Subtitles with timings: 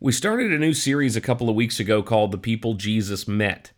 [0.00, 3.72] We started a new series a couple of weeks ago called The People Jesus Met.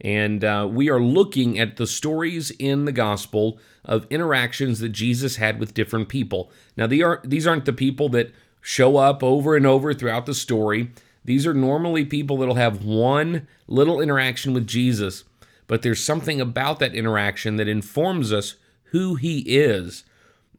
[0.00, 5.36] And uh, we are looking at the stories in the gospel of interactions that Jesus
[5.36, 6.50] had with different people.
[6.78, 8.32] Now, these aren't, these aren't the people that
[8.62, 10.92] show up over and over throughout the story.
[11.26, 15.24] These are normally people that'll have one little interaction with Jesus,
[15.66, 18.54] but there's something about that interaction that informs us
[18.92, 20.04] who he is.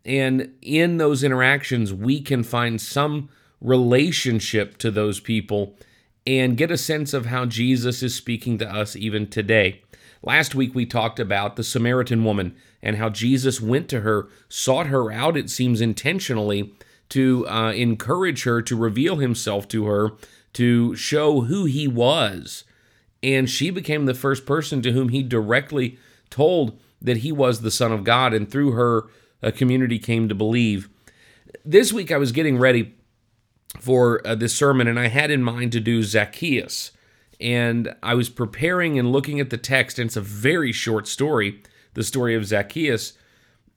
[0.06, 3.30] And in those interactions, we can find some
[3.62, 5.76] relationship to those people
[6.26, 9.82] and get a sense of how Jesus is speaking to us even today.
[10.22, 14.88] Last week we talked about the Samaritan woman and how Jesus went to her, sought
[14.88, 16.74] her out, it seems intentionally,
[17.10, 20.12] to uh, encourage her, to reveal himself to her,
[20.54, 22.64] to show who he was.
[23.24, 25.98] And she became the first person to whom he directly
[26.30, 29.08] told that he was the Son of God, and through her,
[29.42, 30.90] a community came to believe.
[31.64, 32.96] This week I was getting ready
[33.80, 36.92] for uh, this sermon, and I had in mind to do Zacchaeus.
[37.40, 41.62] And I was preparing and looking at the text, and it's a very short story,
[41.94, 43.14] the story of Zacchaeus.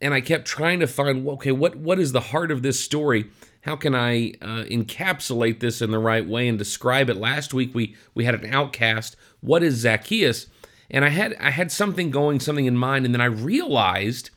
[0.00, 3.30] And I kept trying to find, okay, what what is the heart of this story?
[3.62, 7.16] How can I uh, encapsulate this in the right way and describe it?
[7.16, 9.16] Last week we we had an outcast.
[9.40, 10.46] What is Zacchaeus?
[10.90, 14.30] And I had I had something going, something in mind, and then I realized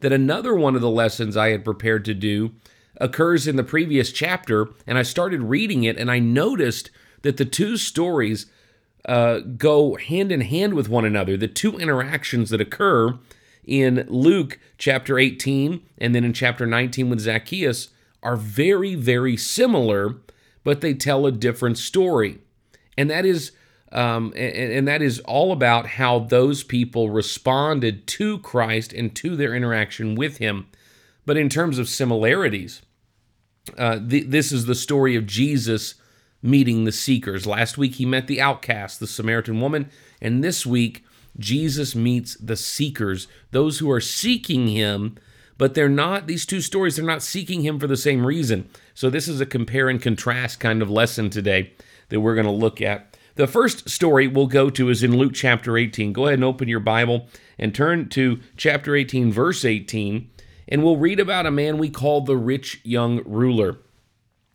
[0.00, 2.52] that another one of the lessons I had prepared to do
[3.00, 6.90] occurs in the previous chapter, and I started reading it, and I noticed
[7.22, 8.46] that the two stories
[9.06, 11.36] uh, go hand in hand with one another.
[11.36, 13.18] The two interactions that occur
[13.64, 17.88] in Luke chapter 18 and then in chapter 19 with Zacchaeus
[18.22, 20.16] are very, very similar,
[20.64, 22.38] but they tell a different story.
[22.96, 23.52] And that is.
[23.92, 29.36] Um, and, and that is all about how those people responded to Christ and to
[29.36, 30.66] their interaction with Him.
[31.26, 32.82] But in terms of similarities,
[33.76, 35.96] uh, this is the story of Jesus
[36.40, 37.46] meeting the seekers.
[37.46, 39.90] Last week he met the outcast, the Samaritan woman,
[40.22, 41.04] and this week
[41.36, 45.16] Jesus meets the seekers, those who are seeking him,
[45.58, 48.68] but they're not, these two stories, they're not seeking him for the same reason.
[48.94, 51.72] So this is a compare and contrast kind of lesson today
[52.08, 53.16] that we're going to look at.
[53.34, 56.12] The first story we'll go to is in Luke chapter 18.
[56.12, 60.30] Go ahead and open your Bible and turn to chapter 18, verse 18
[60.68, 63.78] and we'll read about a man we call the rich young ruler.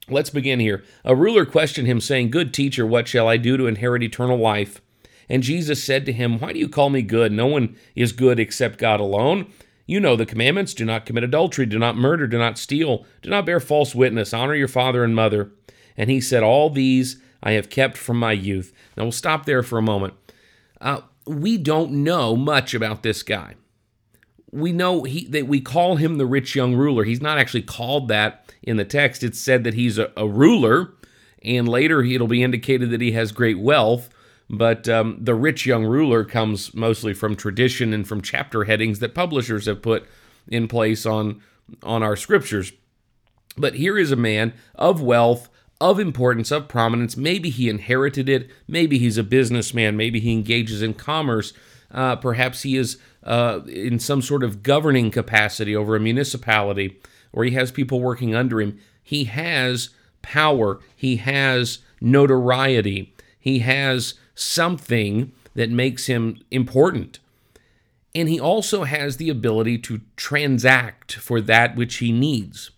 [0.10, 0.84] Let's begin here.
[1.06, 4.82] A ruler questioned him, saying, Good teacher, what shall I do to inherit eternal life?
[5.30, 7.32] And Jesus said to him, Why do you call me good?
[7.32, 9.52] No one is good except God alone.
[9.86, 13.30] You know the commandments do not commit adultery, do not murder, do not steal, do
[13.30, 15.52] not bear false witness, honor your father and mother.
[15.96, 18.74] And he said, All these I have kept from my youth.
[18.98, 20.16] Now we'll stop there for a moment.
[20.80, 23.56] Uh, we don't know much about this guy
[24.52, 27.04] we know he that we call him the rich young ruler.
[27.04, 29.24] He's not actually called that in the text.
[29.24, 30.94] It's said that he's a, a ruler,
[31.44, 34.10] and later it'll be indicated that he has great wealth.
[34.50, 39.16] But um, the rich young ruler comes mostly from tradition and from chapter headings that
[39.16, 40.06] publishers have put
[40.48, 41.42] in place on
[41.84, 42.74] on our scriptures.
[43.58, 47.16] But here is a man of wealth, of importance, of prominence.
[47.16, 48.50] Maybe he inherited it.
[48.68, 49.96] Maybe he's a businessman.
[49.96, 51.54] Maybe he engages in commerce.
[51.90, 57.00] Uh, perhaps he is uh, in some sort of governing capacity over a municipality,
[57.32, 58.80] or he has people working under him.
[59.04, 59.90] He has
[60.22, 67.20] power, he has notoriety, he has something that makes him important.
[68.14, 72.72] And he also has the ability to transact for that which he needs.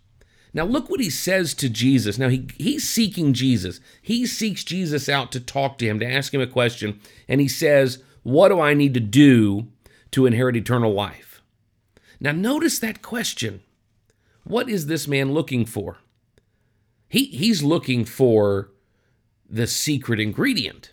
[0.53, 2.19] Now, look what he says to Jesus.
[2.19, 3.79] Now, he, he's seeking Jesus.
[4.01, 6.99] He seeks Jesus out to talk to him, to ask him a question.
[7.27, 9.67] And he says, What do I need to do
[10.13, 11.41] to inherit eternal life.
[12.19, 13.61] Now, notice that question.
[14.45, 15.97] What is this man looking for?
[17.09, 18.71] He, he's looking for
[19.49, 20.91] the secret ingredient.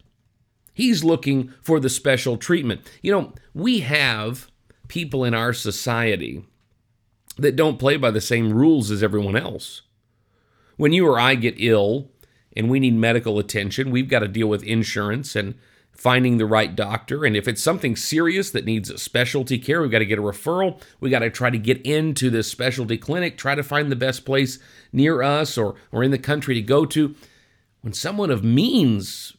[0.75, 2.83] He's looking for the special treatment.
[3.03, 4.51] You know, we have
[4.89, 6.45] people in our society
[7.37, 9.83] that don't play by the same rules as everyone else.
[10.77, 12.11] When you or I get ill
[12.57, 15.55] and we need medical attention, we've got to deal with insurance and
[16.01, 17.27] finding the right doctor.
[17.27, 20.81] And if it's something serious that needs specialty care, we've got to get a referral.
[20.99, 24.25] We got to try to get into this specialty clinic, try to find the best
[24.25, 24.59] place
[24.95, 27.15] near us or, or in the country to go to.
[27.83, 29.37] When someone of means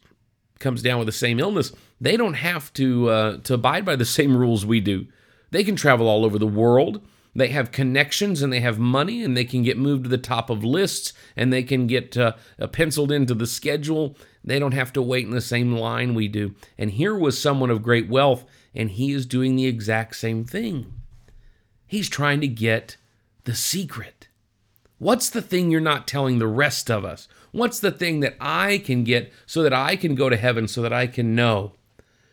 [0.60, 4.04] comes down with the same illness, they don't have to uh, to abide by the
[4.18, 5.08] same rules we do.
[5.50, 7.04] They can travel all over the world.
[7.34, 10.48] They have connections and they have money and they can get moved to the top
[10.48, 12.34] of lists and they can get uh,
[12.70, 14.16] penciled into the schedule.
[14.44, 16.54] They don't have to wait in the same line we do.
[16.76, 18.44] And here was someone of great wealth
[18.74, 20.92] and he is doing the exact same thing.
[21.86, 22.96] He's trying to get
[23.44, 24.28] the secret.
[24.98, 27.28] What's the thing you're not telling the rest of us?
[27.50, 30.80] What's the thing that I can get so that I can go to heaven, so
[30.82, 31.72] that I can know?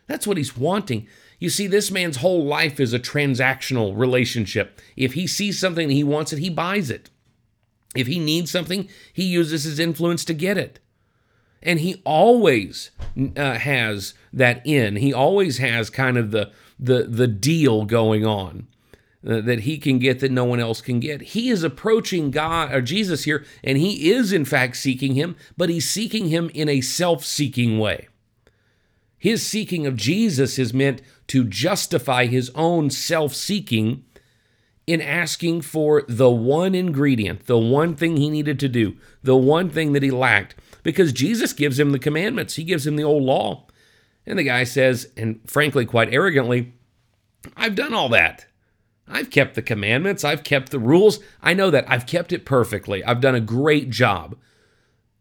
[0.08, 1.08] That's what he's wanting.
[1.40, 4.80] You see, this man's whole life is a transactional relationship.
[4.96, 7.10] If he sees something and he wants it, he buys it.
[7.96, 10.80] If he needs something, he uses his influence to get it.
[11.62, 12.92] And he always
[13.36, 14.96] uh, has that in.
[14.96, 18.68] He always has kind of the the the deal going on
[19.28, 21.22] uh, that he can get that no one else can get.
[21.22, 25.70] He is approaching God or Jesus here, and he is in fact seeking him, but
[25.70, 28.08] he's seeking him in a self-seeking way.
[29.18, 34.06] His seeking of Jesus is meant to justify his own self-seeking
[34.88, 39.70] in asking for the one ingredient, the one thing he needed to do, the one
[39.70, 40.56] thing that he lacked,
[40.90, 43.68] because Jesus gives him the commandments, he gives him the old law.
[44.26, 46.74] And the guy says, and frankly, quite arrogantly,
[47.56, 48.48] I've done all that.
[49.08, 51.20] I've kept the commandments, I've kept the rules.
[51.42, 51.86] I know that.
[51.88, 53.04] I've kept it perfectly.
[53.04, 54.36] I've done a great job.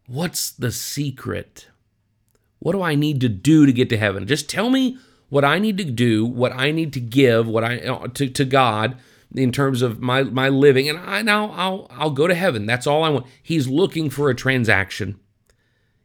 [0.06, 1.68] What's the secret?
[2.58, 4.26] What do I need to do to get to heaven?
[4.26, 4.98] Just tell me
[5.28, 8.44] what I need to do, what I need to give, what I uh, to, to
[8.44, 8.96] God
[9.34, 12.66] in terms of my my living, and I now I'll I'll go to heaven.
[12.66, 13.26] That's all I want.
[13.42, 15.20] He's looking for a transaction.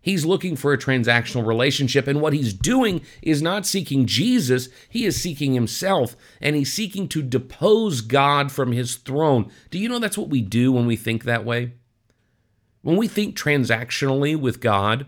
[0.03, 5.05] He's looking for a transactional relationship, and what he's doing is not seeking Jesus, he
[5.05, 9.49] is seeking himself, and he's seeking to depose God from his throne.
[9.71, 11.73] Do you know that's what we do when we think that way?
[12.83, 15.07] When we think transactionally with God,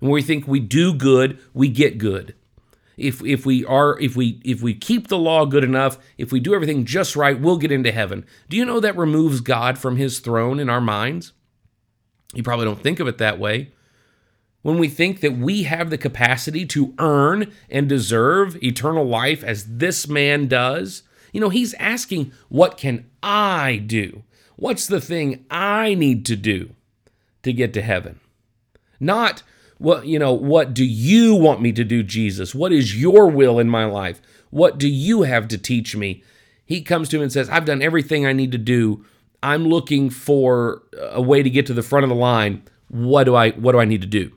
[0.00, 2.34] and when we think we do good, we get good
[2.96, 6.40] if if we are if we if we keep the law good enough, if we
[6.40, 8.24] do everything just right, we'll get into heaven.
[8.48, 11.32] Do you know that removes God from his throne in our minds?
[12.34, 13.72] You probably don't think of it that way.
[14.64, 19.76] When we think that we have the capacity to earn and deserve eternal life as
[19.76, 21.02] this man does,
[21.34, 24.22] you know, he's asking, What can I do?
[24.56, 26.70] What's the thing I need to do
[27.42, 28.20] to get to heaven?
[28.98, 29.42] Not,
[29.76, 32.54] what, you know, what do you want me to do, Jesus?
[32.54, 34.22] What is your will in my life?
[34.48, 36.22] What do you have to teach me?
[36.64, 39.04] He comes to him and says, I've done everything I need to do.
[39.42, 42.62] I'm looking for a way to get to the front of the line.
[42.88, 44.32] What do I what do I need to do?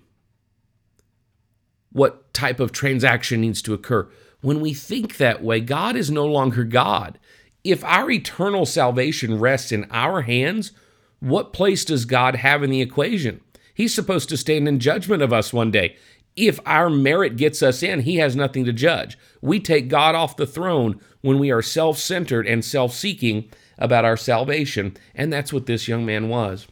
[1.98, 4.08] What type of transaction needs to occur?
[4.42, 7.18] When we think that way, God is no longer God.
[7.64, 10.74] If our eternal salvation rests in our hands,
[11.22, 13.42] what place does God have in the equation?
[13.74, 15.98] He's supposed to stand in judgment of us one day.
[16.36, 19.18] If our merit gets us in, he has nothing to judge.
[19.42, 23.50] We take God off the throne when we are self centered and self seeking
[23.80, 24.96] about our salvation.
[25.16, 26.68] And that's what this young man was.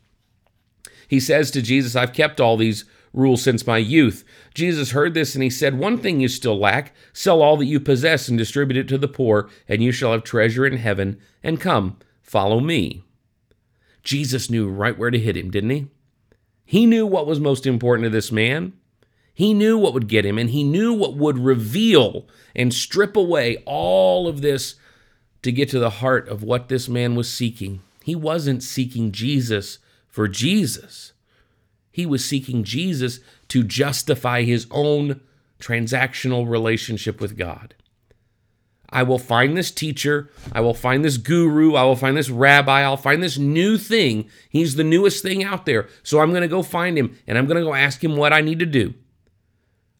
[1.07, 4.23] He says to Jesus, I've kept all these rules since my youth.
[4.53, 7.79] Jesus heard this and he said, One thing you still lack sell all that you
[7.79, 11.19] possess and distribute it to the poor, and you shall have treasure in heaven.
[11.43, 13.03] And come, follow me.
[14.03, 15.87] Jesus knew right where to hit him, didn't he?
[16.65, 18.73] He knew what was most important to this man.
[19.33, 23.57] He knew what would get him, and he knew what would reveal and strip away
[23.65, 24.75] all of this
[25.41, 27.81] to get to the heart of what this man was seeking.
[28.03, 31.11] He wasn't seeking Jesus for Jesus,
[31.95, 35.21] he was seeking Jesus to justify his own
[35.61, 37.73] transactional relationship with God.
[38.89, 40.29] I will find this teacher.
[40.51, 41.75] I will find this guru.
[41.75, 42.81] I will find this rabbi.
[42.81, 44.29] I'll find this new thing.
[44.49, 45.87] He's the newest thing out there.
[46.03, 48.33] So I'm going to go find him and I'm going to go ask him what
[48.33, 48.93] I need to do.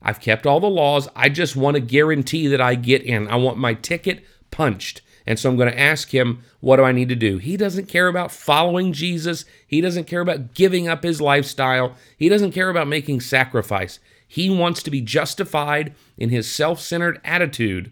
[0.02, 1.08] I've kept all the laws.
[1.16, 3.30] I just want to guarantee that I get in.
[3.30, 5.02] I want my ticket punched.
[5.28, 7.38] And so I'm going to ask him, what do I need to do?
[7.38, 9.46] He doesn't care about following Jesus.
[9.66, 11.96] He doesn't care about giving up his lifestyle.
[12.18, 14.00] He doesn't care about making sacrifice.
[14.28, 17.92] He wants to be justified in his self centered attitude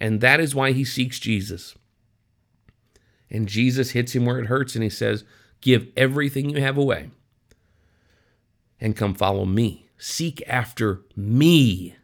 [0.00, 1.74] and that is why he seeks Jesus.
[3.30, 5.24] And Jesus hits him where it hurts and he says,
[5.60, 7.10] Give everything you have away
[8.80, 9.86] and come follow me.
[9.98, 11.96] Seek after me,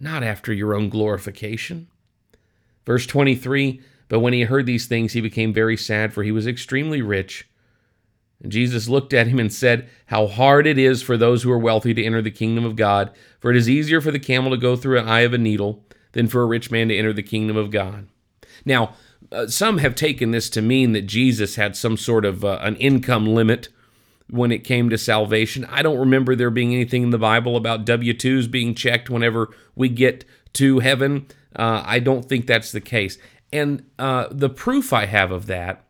[0.00, 1.86] not after your own glorification.
[2.84, 6.46] Verse 23 But when he heard these things, he became very sad, for he was
[6.46, 7.48] extremely rich.
[8.42, 11.58] And Jesus looked at him and said, How hard it is for those who are
[11.58, 14.56] wealthy to enter the kingdom of God, for it is easier for the camel to
[14.56, 17.22] go through an eye of a needle than for a rich man to enter the
[17.22, 18.08] kingdom of God.
[18.64, 18.94] Now,
[19.30, 22.76] uh, some have taken this to mean that Jesus had some sort of uh, an
[22.76, 23.68] income limit
[24.28, 25.64] when it came to salvation.
[25.66, 29.54] I don't remember there being anything in the Bible about W 2s being checked whenever
[29.74, 30.24] we get
[30.54, 31.26] to heaven.
[31.56, 33.18] Uh, I don't think that's the case.
[33.52, 35.84] And uh, the proof I have of that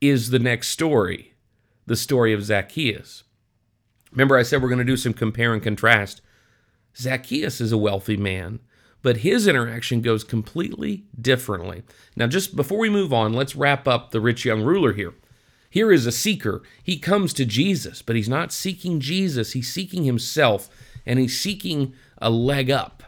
[0.00, 1.30] is the next story
[1.86, 3.24] the story of Zacchaeus.
[4.10, 6.22] Remember, I said we're going to do some compare and contrast.
[6.96, 8.60] Zacchaeus is a wealthy man
[9.04, 11.82] but his interaction goes completely differently.
[12.16, 15.12] Now, just before we move on, let's wrap up the rich young ruler here.
[15.68, 16.62] Here is a seeker.
[16.82, 19.52] He comes to Jesus, but he's not seeking Jesus.
[19.52, 20.70] He's seeking himself,
[21.04, 23.02] and he's seeking a leg up.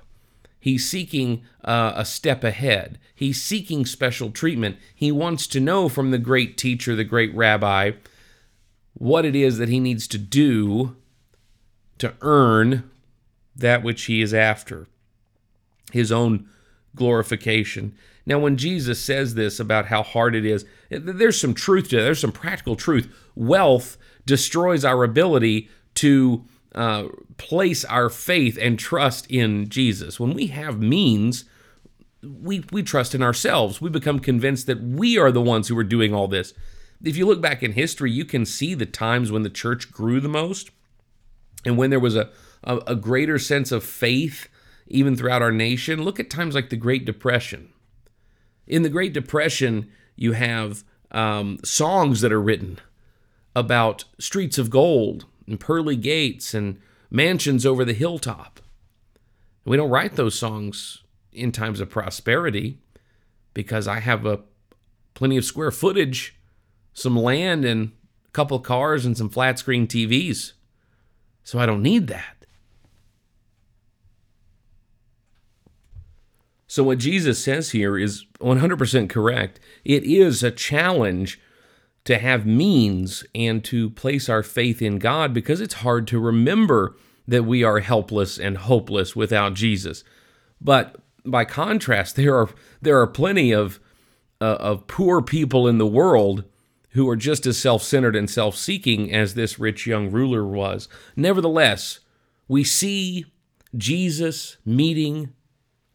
[0.67, 2.99] He's seeking uh, a step ahead.
[3.15, 4.79] He's seeking special treatment.
[4.93, 7.93] He wants to know from the great teacher, the great rabbi,
[8.95, 10.97] what it is that he needs to do
[11.99, 12.91] to earn
[13.55, 14.89] that which he is after
[15.93, 16.49] his own
[16.97, 17.95] glorification.
[18.27, 22.03] Now, when Jesus says this about how hard it is, there's some truth to it.
[22.03, 23.09] There's some practical truth.
[23.37, 23.97] Wealth
[24.27, 26.45] destroys our ability to
[26.77, 30.21] uh, place our faith and trust in Jesus.
[30.21, 31.45] When we have means,
[32.23, 33.81] we, we trust in ourselves.
[33.81, 36.53] We become convinced that we are the ones who are doing all this.
[37.03, 40.21] If you look back in history, you can see the times when the church grew
[40.21, 40.71] the most
[41.65, 42.31] and when there was a,
[42.63, 44.49] a, a greater sense of faith
[44.87, 46.03] even throughout our nation.
[46.03, 47.71] Look at times like the Great Depression.
[48.67, 52.79] In the Great Depression, you have um, songs that are written
[53.55, 58.61] about streets of gold and pearly gates and mansions over the hilltop.
[59.65, 62.79] We don't write those songs in times of prosperity
[63.55, 64.41] because I have a
[65.15, 66.37] plenty of square footage,
[66.93, 67.93] some land and
[68.27, 70.53] a couple cars and some flat screen TVs.
[71.43, 72.37] So I don't need that.
[76.69, 79.61] So, what Jesus says here is 100% correct.
[79.85, 81.41] It is a challenge
[82.07, 86.97] to have means and to place our faith in God because it's hard to remember
[87.29, 90.05] that we are helpless and hopeless without Jesus.
[90.61, 92.49] But by contrast, there are
[92.81, 93.81] there are plenty of
[94.41, 96.45] uh, of poor people in the world
[96.91, 100.89] who are just as self-centered and self-seeking as this rich young ruler was.
[101.15, 102.01] Nevertheless,
[102.49, 103.27] we see
[103.77, 105.33] Jesus meeting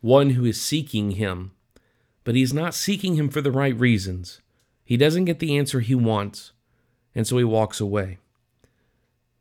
[0.01, 1.53] one who is seeking him,
[2.23, 4.41] but he's not seeking him for the right reasons.
[4.91, 6.51] He doesn't get the answer he wants,
[7.15, 8.17] and so he walks away.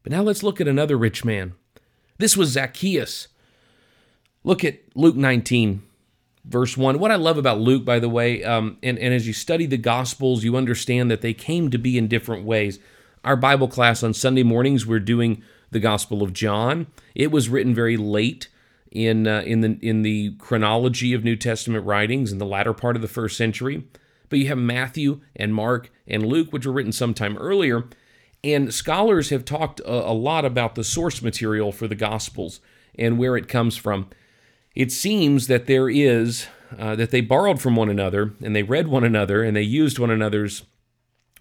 [0.05, 1.55] But now let's look at another rich man.
[2.19, 3.27] This was Zacchaeus.
[4.45, 5.83] Look at Luke 19,
[6.45, 7.01] verse 1.
[7.01, 9.77] What I love about Luke, by the way, um, and, and as you study the
[9.77, 12.79] Gospels, you understand that they came to be in different ways.
[13.25, 15.43] Our Bible class on Sunday mornings, we're doing
[15.73, 16.87] the Gospel of John.
[17.17, 18.47] It was written very late
[18.93, 22.95] in uh, in the in the chronology of New Testament writings in the latter part
[22.95, 23.83] of the first century.
[24.31, 27.89] But you have Matthew and Mark and Luke, which were written sometime earlier.
[28.43, 32.61] And scholars have talked a, a lot about the source material for the Gospels
[32.95, 34.09] and where it comes from.
[34.75, 36.47] It seems that there is
[36.79, 39.99] uh, that they borrowed from one another and they read one another and they used
[39.99, 40.63] one another's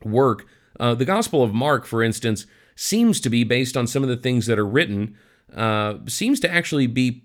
[0.03, 0.46] work.
[0.79, 4.17] Uh, the Gospel of Mark, for instance, seems to be based on some of the
[4.17, 5.15] things that are written.
[5.55, 7.24] Uh, seems to actually be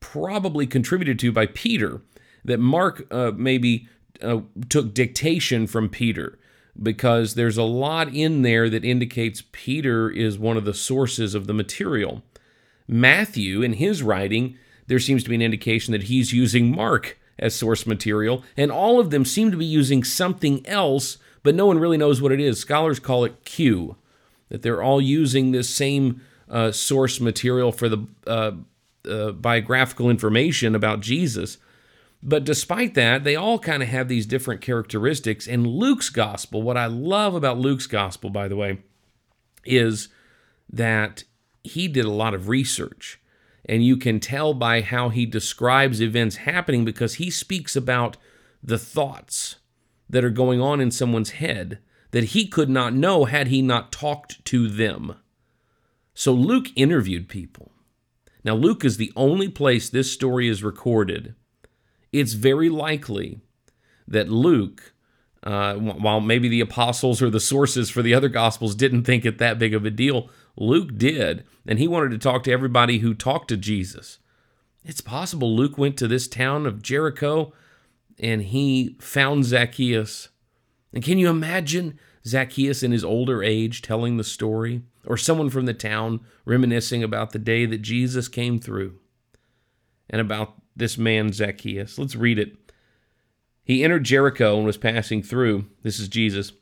[0.00, 2.02] probably contributed to by Peter,
[2.44, 3.88] that Mark uh, maybe
[4.24, 6.38] uh, took dictation from Peter
[6.80, 11.46] because there's a lot in there that indicates Peter is one of the sources of
[11.46, 12.22] the material.
[12.88, 17.54] Matthew, in his writing, there seems to be an indication that he's using Mark as
[17.54, 21.78] source material, and all of them seem to be using something else, but no one
[21.78, 22.58] really knows what it is.
[22.58, 23.96] Scholars call it Q,
[24.48, 28.52] that they're all using this same uh, source material for the uh,
[29.08, 31.58] uh, biographical information about Jesus.
[32.26, 35.46] But despite that, they all kind of have these different characteristics.
[35.46, 38.78] And Luke's gospel, what I love about Luke's gospel, by the way,
[39.66, 40.08] is
[40.72, 41.24] that
[41.62, 43.20] he did a lot of research.
[43.66, 48.16] And you can tell by how he describes events happening because he speaks about
[48.62, 49.56] the thoughts
[50.08, 51.78] that are going on in someone's head
[52.10, 55.16] that he could not know had he not talked to them.
[56.14, 57.72] So Luke interviewed people.
[58.44, 61.34] Now, Luke is the only place this story is recorded.
[62.18, 63.40] It's very likely
[64.06, 64.92] that Luke,
[65.42, 69.38] uh, while maybe the apostles or the sources for the other gospels didn't think it
[69.38, 71.44] that big of a deal, Luke did.
[71.66, 74.18] And he wanted to talk to everybody who talked to Jesus.
[74.84, 77.52] It's possible Luke went to this town of Jericho
[78.18, 80.28] and he found Zacchaeus.
[80.92, 84.82] And can you imagine Zacchaeus in his older age telling the story?
[85.06, 88.98] or someone from the town reminiscing about the day that Jesus came through
[90.08, 91.98] and about this man Zacchaeus.
[91.98, 92.56] Let's read it.
[93.64, 95.66] He entered Jericho and was passing through.
[95.82, 96.52] This is Jesus.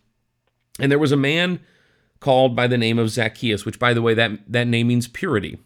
[0.78, 1.60] And there was a man
[2.20, 5.58] called by the name of Zacchaeus, which, by the way, that, that name means purity.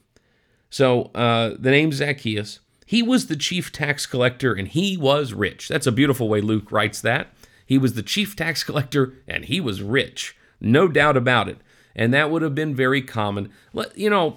[0.71, 5.69] So uh, the name Zacchaeus, he was the chief tax collector and he was rich.
[5.69, 7.29] That's a beautiful way Luke writes that.
[7.67, 10.37] He was the chief tax collector and he was rich.
[10.61, 11.59] No doubt about it
[11.97, 13.51] and that would have been very common.
[13.97, 14.37] You know,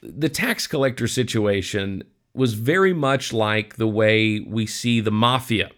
[0.00, 5.70] the tax collector situation was very much like the way we see the mafia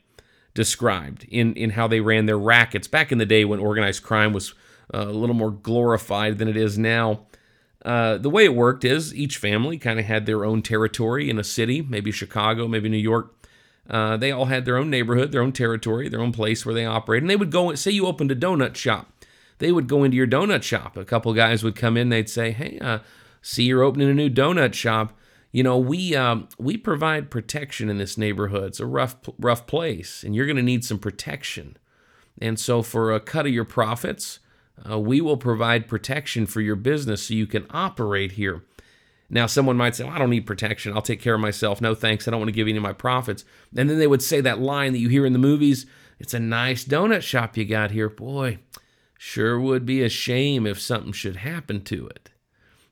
[0.54, 4.32] described in, in how they ran their rackets back in the day when organized crime
[4.32, 4.54] was
[4.92, 7.26] uh, a little more glorified than it is now.
[7.84, 11.38] Uh, the way it worked is each family kind of had their own territory in
[11.38, 13.34] a city, maybe Chicago, maybe New York.
[13.90, 16.87] Uh, they all had their own neighborhood, their own territory, their own place where they
[16.87, 17.23] operate.
[17.23, 19.11] And they would go, say you opened a donut shop.
[19.58, 20.96] They would go into your donut shop.
[20.96, 23.00] A couple guys would come in, they'd say, Hey, uh,
[23.42, 25.12] see you're opening a new donut shop.
[25.54, 28.64] You know, we um, we provide protection in this neighborhood.
[28.64, 31.76] It's a rough rough place, and you're going to need some protection.
[32.42, 34.40] And so, for a cut of your profits,
[34.90, 38.64] uh, we will provide protection for your business so you can operate here.
[39.30, 40.92] Now, someone might say, well, I don't need protection.
[40.92, 41.80] I'll take care of myself.
[41.80, 42.26] No thanks.
[42.26, 43.44] I don't want to give any of my profits.
[43.76, 45.87] And then they would say that line that you hear in the movies
[46.18, 48.08] It's a nice donut shop you got here.
[48.08, 48.58] Boy,
[49.18, 52.30] sure would be a shame if something should happen to it.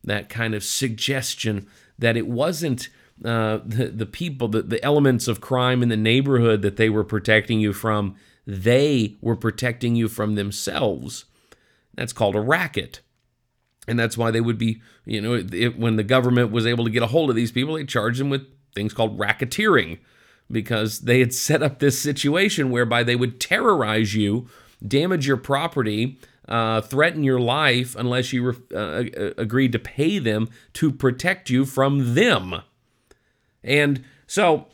[0.04, 1.66] That kind of suggestion
[1.98, 2.88] that it wasn't
[3.24, 7.04] uh, the, the people, the, the elements of crime in the neighborhood that they were
[7.04, 11.26] protecting you from, they were protecting you from themselves.
[11.94, 13.00] That's called a racket.
[13.86, 16.90] And that's why they would be, you know, it, when the government was able to
[16.90, 19.98] get a hold of these people, they charged them with things called racketeering
[20.50, 24.48] because they had set up this situation whereby they would terrorize you,
[24.86, 26.18] damage your property,
[26.48, 31.64] uh, threaten your life unless you uh, uh, agreed to pay them to protect you
[31.64, 32.62] from them.
[33.62, 34.66] And so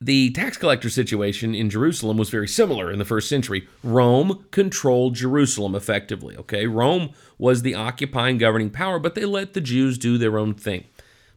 [0.00, 3.68] the tax collector situation in Jerusalem was very similar in the first century.
[3.84, 6.66] Rome controlled Jerusalem effectively, okay?
[6.66, 10.84] Rome was the occupying governing power, but they let the Jews do their own thing.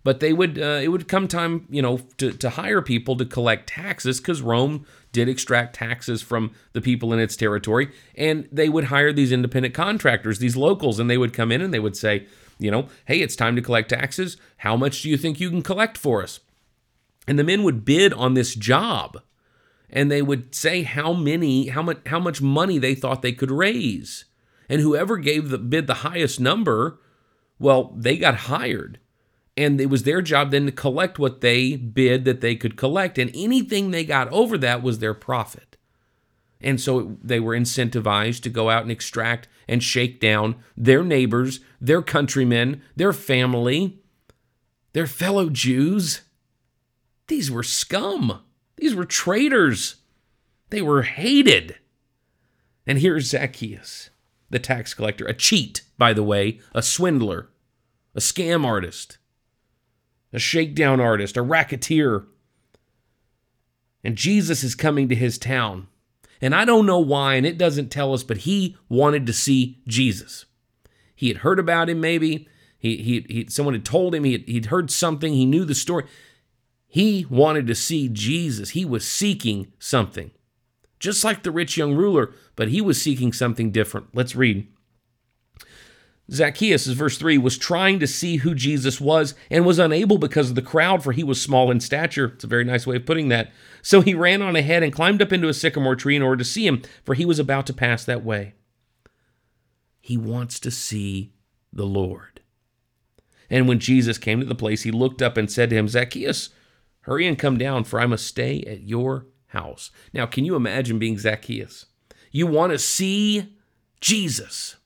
[0.03, 3.25] But they would uh, it would come time, you know, to, to hire people to
[3.25, 8.67] collect taxes because Rome did extract taxes from the people in its territory, and they
[8.67, 11.95] would hire these independent contractors, these locals, and they would come in and they would
[11.95, 12.27] say,
[12.59, 14.35] you know, hey, it's time to collect taxes.
[14.57, 16.41] How much do you think you can collect for us?
[17.27, 19.21] And the men would bid on this job
[19.89, 23.51] and they would say how many how much how much money they thought they could
[23.51, 24.25] raise.
[24.67, 26.99] And whoever gave the bid the highest number,
[27.57, 28.99] well, they got hired.
[29.57, 33.17] And it was their job then to collect what they bid that they could collect.
[33.17, 35.77] And anything they got over that was their profit.
[36.59, 41.59] And so they were incentivized to go out and extract and shake down their neighbors,
[41.79, 43.99] their countrymen, their family,
[44.93, 46.21] their fellow Jews.
[47.27, 48.41] These were scum.
[48.77, 49.95] These were traitors.
[50.69, 51.77] They were hated.
[52.87, 54.09] And here's Zacchaeus,
[54.49, 57.49] the tax collector, a cheat, by the way, a swindler,
[58.13, 59.17] a scam artist,
[60.35, 62.25] a shakedown artist, a racketeer.
[64.03, 65.87] And Jesus is coming to his town.
[66.41, 69.79] And I don't know why, and it doesn't tell us, but he wanted to see
[69.87, 70.45] Jesus.
[71.15, 72.47] He had heard about him, maybe.
[72.77, 75.33] He, he, he someone had told him he had, he'd heard something.
[75.33, 76.03] He knew the story.
[76.85, 78.71] He wanted to see Jesus.
[78.71, 80.31] He was seeking something,
[80.99, 84.07] just like the rich young ruler, but he was seeking something different.
[84.13, 84.67] Let's read.
[86.31, 90.55] Zacchaeus, verse 3, was trying to see who Jesus was and was unable because of
[90.55, 92.31] the crowd, for he was small in stature.
[92.33, 93.51] It's a very nice way of putting that.
[93.81, 96.43] So he ran on ahead and climbed up into a sycamore tree in order to
[96.43, 98.55] see him, for he was about to pass that way.
[100.01, 101.33] He wants to see
[101.71, 102.41] the Lord.
[103.49, 106.49] And when Jesus came to the place, he looked up and said to him, Zacchaeus,
[107.01, 109.91] Hurry and come down, for I must stay at your house.
[110.11, 111.85] Now, can you imagine being Zacchaeus?
[112.31, 113.55] You want to see
[114.01, 114.77] Jesus.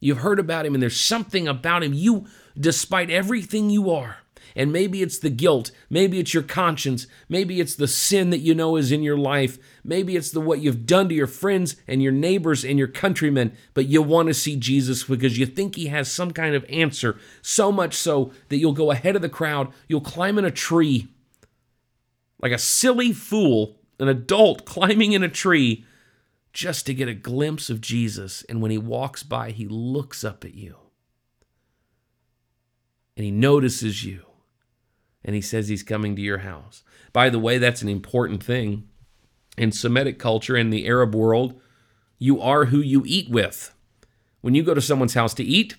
[0.00, 1.92] You've heard about him, and there's something about him.
[1.92, 2.26] You,
[2.58, 4.18] despite everything you are,
[4.54, 8.54] and maybe it's the guilt, maybe it's your conscience, maybe it's the sin that you
[8.54, 12.02] know is in your life, maybe it's the what you've done to your friends and
[12.02, 15.86] your neighbors and your countrymen, but you want to see Jesus because you think he
[15.86, 19.72] has some kind of answer, so much so that you'll go ahead of the crowd,
[19.88, 21.08] you'll climb in a tree
[22.40, 25.84] like a silly fool, an adult climbing in a tree
[26.58, 28.44] just to get a glimpse of Jesus.
[28.48, 30.74] And when he walks by, he looks up at you
[33.16, 34.24] and he notices you
[35.24, 36.82] and he says he's coming to your house.
[37.12, 38.88] By the way, that's an important thing.
[39.56, 41.60] In Semitic culture, in the Arab world,
[42.18, 43.72] you are who you eat with.
[44.40, 45.76] When you go to someone's house to eat,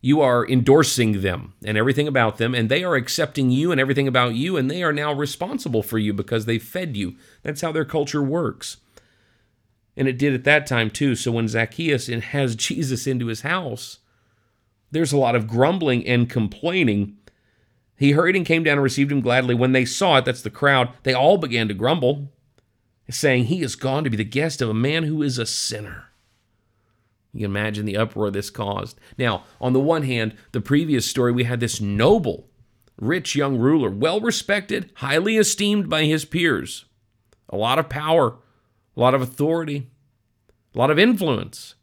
[0.00, 4.08] you are endorsing them and everything about them, and they are accepting you and everything
[4.08, 7.16] about you, and they are now responsible for you because they fed you.
[7.42, 8.78] That's how their culture works.
[9.98, 11.16] And it did at that time too.
[11.16, 13.98] So when Zacchaeus has Jesus into his house,
[14.92, 17.16] there's a lot of grumbling and complaining.
[17.96, 19.56] He hurried and came down and received him gladly.
[19.56, 22.30] When they saw it, that's the crowd, they all began to grumble,
[23.10, 26.04] saying, He is gone to be the guest of a man who is a sinner.
[27.32, 28.98] You can imagine the uproar this caused.
[29.18, 32.48] Now, on the one hand, the previous story, we had this noble,
[32.96, 36.84] rich young ruler, well respected, highly esteemed by his peers,
[37.48, 38.38] a lot of power,
[38.98, 39.86] a lot of authority,
[40.74, 41.76] a lot of influence.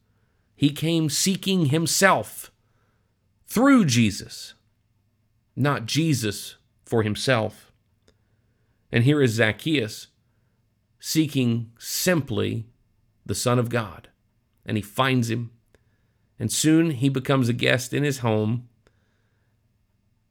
[0.53, 2.51] He came seeking himself
[3.47, 4.53] through Jesus,
[5.55, 7.71] not Jesus for himself.
[8.91, 10.07] And here is Zacchaeus
[10.99, 12.65] seeking simply
[13.25, 14.09] the Son of God.
[14.65, 15.51] And he finds him.
[16.37, 18.67] And soon he becomes a guest in his home.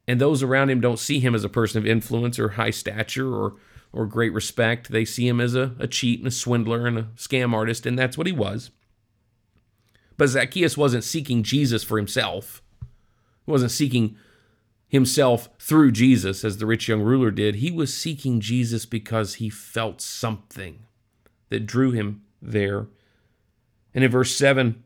[0.07, 3.33] And those around him don't see him as a person of influence or high stature
[3.33, 3.55] or,
[3.95, 4.91] or great respect.
[4.91, 7.97] They see him as a, a cheat and a swindler and a scam artist, and
[7.97, 8.69] that's what he was.
[10.17, 12.61] But Zacchaeus wasn't seeking Jesus for himself.
[13.45, 14.17] He wasn't seeking
[14.87, 17.55] himself through Jesus as the rich young ruler did.
[17.55, 20.79] He was seeking Jesus because he felt something
[21.49, 22.87] that drew him there.
[23.93, 24.83] And in verse 7,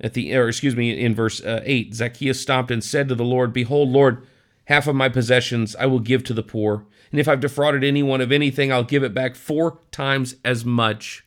[0.00, 3.24] at the or excuse me, in verse uh, 8, Zacchaeus stopped and said to the
[3.24, 4.26] Lord, Behold, Lord,
[4.68, 8.20] half of my possessions I will give to the poor, and if I've defrauded anyone
[8.20, 11.24] of anything, I'll give it back four times as much.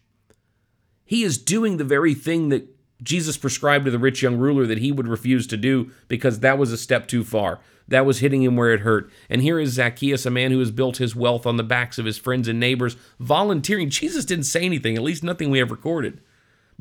[1.06, 2.68] He is doing the very thing that
[3.02, 6.60] Jesus prescribed to the rich young ruler that he would refuse to do because that
[6.60, 7.60] was a step too far.
[7.88, 9.12] That was hitting him where it hurt.
[9.28, 12.06] And here is Zacchaeus, a man who has built his wealth on the backs of
[12.06, 13.90] his friends and neighbors, volunteering.
[13.90, 16.22] Jesus didn't say anything, at least nothing we have recorded.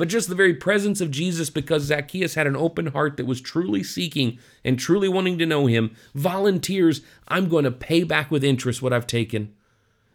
[0.00, 3.38] But just the very presence of Jesus, because Zacchaeus had an open heart that was
[3.38, 8.42] truly seeking and truly wanting to know him, volunteers, I'm going to pay back with
[8.42, 9.52] interest what I've taken.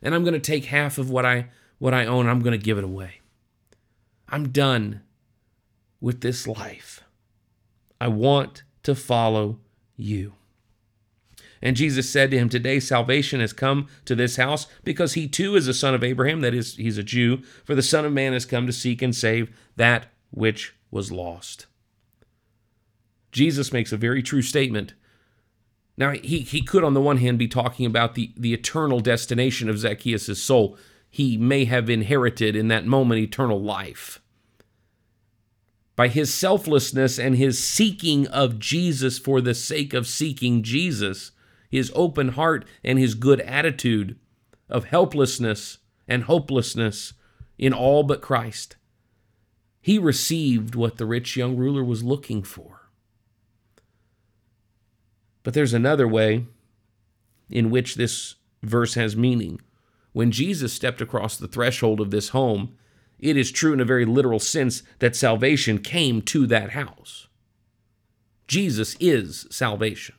[0.02, 2.66] And I'm going to take half of what I what I own, I'm going to
[2.66, 3.20] give it away.
[4.28, 5.02] I'm done
[6.02, 7.04] with this life.
[8.02, 9.60] I want to follow
[9.96, 10.34] you.
[11.62, 15.56] And Jesus said to him, Today salvation has come to this house because he too
[15.56, 17.42] is a son of Abraham, that is, he's a Jew.
[17.64, 21.68] For the Son of Man has come to seek and save that which was lost.
[23.32, 24.94] Jesus makes a very true statement.
[25.98, 29.70] Now, he, he could, on the one hand, be talking about the, the eternal destination
[29.70, 30.78] of Zacchaeus' soul.
[31.10, 34.22] He may have inherited in that moment eternal life
[35.96, 41.32] by his selflessness and his seeking of Jesus for the sake of seeking Jesus,
[41.76, 44.18] his open heart and his good attitude
[44.70, 47.14] of helplessness and hopelessness
[47.58, 48.78] in all but Christ,
[49.82, 52.90] he received what the rich young ruler was looking for.
[55.44, 56.46] But there's another way
[57.50, 59.60] in which this verse has meaning.
[60.14, 62.78] When Jesus stepped across the threshold of this home,
[63.20, 67.28] it is true in a very literal sense that salvation came to that house.
[68.48, 70.16] Jesus is salvation.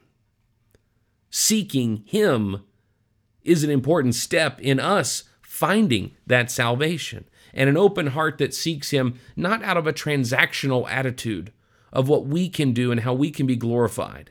[1.31, 2.65] Seeking Him
[3.43, 8.91] is an important step in us finding that salvation and an open heart that seeks
[8.91, 11.53] Him not out of a transactional attitude
[11.93, 14.31] of what we can do and how we can be glorified,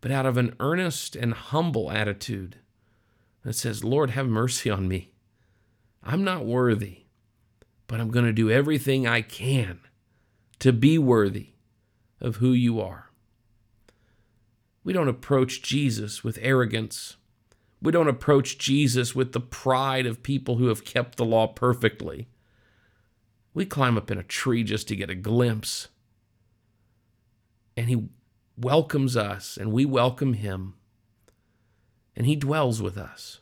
[0.00, 2.56] but out of an earnest and humble attitude
[3.42, 5.12] that says, Lord, have mercy on me.
[6.02, 7.00] I'm not worthy
[7.90, 9.80] but I'm going to do everything I can
[10.60, 11.54] to be worthy
[12.20, 13.09] of who you are.
[14.90, 17.16] We don't approach Jesus with arrogance.
[17.80, 22.26] We don't approach Jesus with the pride of people who have kept the law perfectly.
[23.54, 25.86] We climb up in a tree just to get a glimpse.
[27.76, 28.08] And He
[28.58, 30.74] welcomes us, and we welcome Him.
[32.16, 33.38] And He dwells with us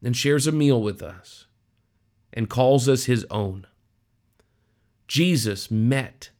[0.00, 1.46] and shares a meal with us
[2.32, 3.66] and calls us his own.
[5.08, 6.30] Jesus met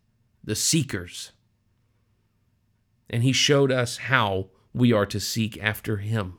[0.44, 1.31] the seekers,
[3.10, 6.38] and he showed us how we are to seek after him.